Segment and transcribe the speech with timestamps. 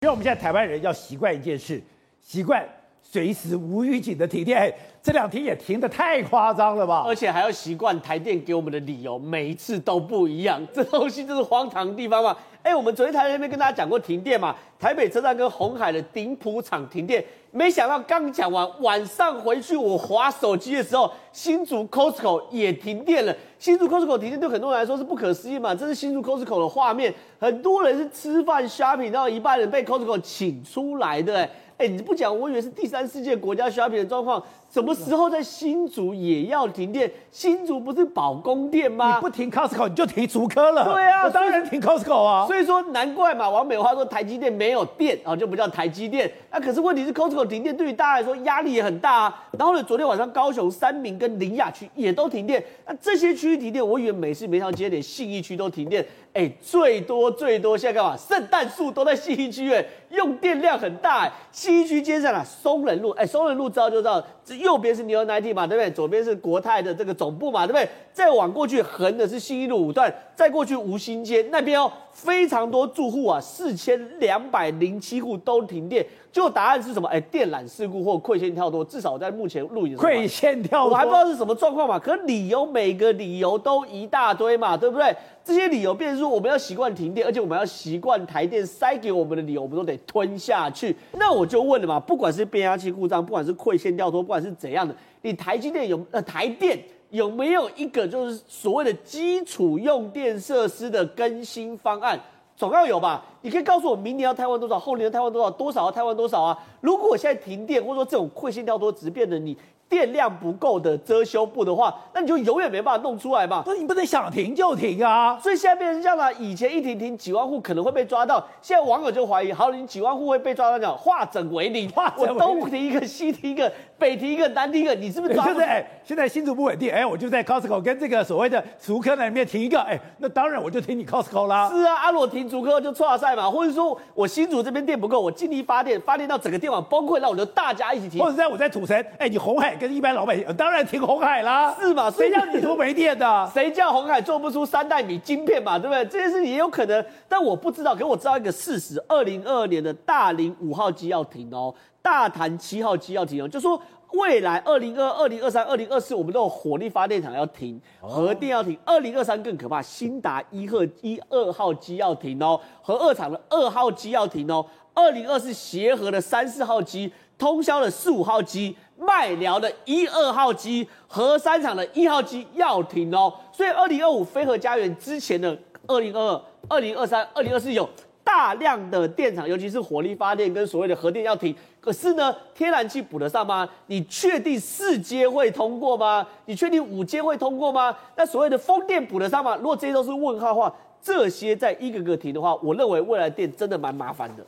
[0.00, 1.82] 因为我们现在台湾人要习惯一件事，
[2.20, 2.64] 习惯
[3.02, 4.72] 随时无预警的停电。
[5.00, 7.02] 这两天也停得太夸张了吧？
[7.06, 10.60] 而且还要习惯台电给我们的理由，每一次都不一样。
[10.74, 12.36] 这东西就是荒唐的地方嘛。
[12.62, 23.34] 哎，我们昨天台那边跟大家讲过停电嘛，台北车站跟红海的顶埔厂停电，没想到刚讲完，晚上回去我滑手机的时候，新竹 Costco 也停电了。
[23.58, 31.48] 新竹 Costco 停电对很多人来说是不可思议嘛，这是新竹 Costco 的画面，很多人是吃饭 shopping，然后一半人被 Costco 请出来的。
[31.78, 34.42] 哎，你不讲，我以为是第三世界国家 shopping 的状况。
[34.68, 37.10] 什么时候在新竹也要停电？
[37.30, 39.14] 新竹不是保供电吗？
[39.14, 40.92] 你不停 Costco 你就停竹科了。
[40.92, 42.46] 对啊，我当然停 Costco 啊。
[42.46, 46.30] 所以说难怪嘛，王美花说台积电没有电啊，就不叫台积电。
[46.50, 49.44] 那、啊、可是问题是 Costco 停电，对于大家来说压力也很大啊。
[49.52, 52.62] 然后呢，昨天晚上高雄三明跟林雅区也都停电。
[52.86, 56.04] 那这些区域停电，我以为每次每条街连信义区都停电。
[56.34, 58.16] 哎，最多最多现在干嘛？
[58.16, 61.20] 圣诞树都在信义区，哎，用电量很大。
[61.20, 61.32] 哎，
[61.68, 64.24] 信义区街上啊，松仁路，哎，松仁路知道就知道。
[64.58, 65.90] 右边是牛奶地嘛，对不对？
[65.90, 67.86] 左边是国泰的这个总部嘛，对不对？
[68.10, 76.06] 再往过去横的是新一路五段，再过去吴兴街那边哦，非常多住户啊，四千两百零七户都停电。
[76.32, 77.06] 就答案是什么？
[77.08, 79.94] 哎，电缆事故或馈线跳脱，至少在目前录影。
[79.98, 81.98] 馈线跳脱，我还不知道是什么状况嘛。
[81.98, 85.14] 可理由每个理由都一大堆嘛，对不对？
[85.48, 90.94] 这些理由变成说我们要习惯停电，而且我们要习惯台电塞给我们的理由，我们都得吞下去。
[91.12, 102.20] 那我就问了嘛，不管是变压器故障，不管是馈线掉脱，不管是怎样的，你台积电有呃台电有没有一个就是所谓的基础用电设施的更新方案？
[102.54, 103.24] 总要有吧？
[103.40, 106.58] 你可以告诉我，明年要汰换多少，后年要汰换多少，多少要汰换多少啊？
[106.82, 109.56] 如果我现在停电，或者说这种馈线掉脱只变的你。
[109.88, 113.62] 电量不够的遮羞布的话，那你就永远没办法弄出来嘛。
[113.62, 115.38] 不是你不能想停就停啊。
[115.42, 125.46] 所以现在变成这样了，以前一停停几万户可能会被抓到，现在网友就怀疑，好，你几万户会被抓到讲化整为零， 化整为零，我东停一个，西停一个，北停一个，南停一个，你是不是抓？
[125.46, 131.70] 就是哎，现在新竹不稳定，哎，我就在 Costco 跟这个所谓的竹科那里面停一个，哎，那当然我就停你 Costco 啦。
[131.70, 138.20] 是啊，阿罗停竹科就错赛嘛，或者说我新竹这边电不够，我尽力发电，发电到整个电网崩溃，那我就大家一起停。
[138.20, 140.44] 或者在我在土城，哎，你红海跟一般老百姓。
[140.56, 142.10] 当然停红海啦，是嘛？
[142.10, 143.48] 谁叫你说没电的？
[143.54, 145.78] 谁叫红海做不出三代米晶片嘛？
[145.78, 146.04] 对不对？
[146.06, 147.94] 这件事情也有可能，但我不知道。
[147.94, 151.72] 可我知道一个事实：二零二二年的大林五号机要停哦，
[152.02, 153.48] 大潭七号机要停哦。
[153.48, 153.80] 就说
[154.12, 158.76] 未来二零二二零二三、二零二四，我们都有火力发电厂要停，核电要停。
[158.84, 164.64] 二零二三更可怕，新达一号一二号机要停哦，核二厂的二号机要停哦。
[164.94, 168.76] 二零二四协和的三四号机，通宵的四五号机。
[168.98, 177.88] 麦寮的一二号机、核三厂的一号机要停哦，所以二零二五飞核家园之前的二零二二、二零二三、二零二四有
[178.24, 181.54] 大量的电厂，尤其是火力发电跟所谓的核电要停。
[181.80, 183.66] 可是呢，天然气补得上吗？
[183.86, 186.26] 你确定四阶会通过吗？
[186.44, 187.96] 你确定五阶会通过吗？
[188.16, 189.56] 那所谓的风电补得上吗？
[189.56, 194.44] 如果这些都是问号的话，这些在一个个停的话，我认为未来电真的蛮麻烦的。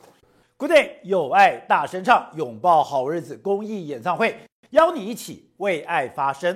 [0.61, 4.35] Good day，有爱大声唱，拥抱好日子公益演唱会，
[4.69, 6.55] 邀你一起为爱发声。